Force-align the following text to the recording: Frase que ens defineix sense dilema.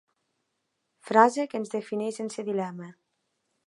Frase 1.09 1.47
que 1.53 1.61
ens 1.61 1.75
defineix 1.77 2.21
sense 2.23 2.51
dilema. 2.53 2.93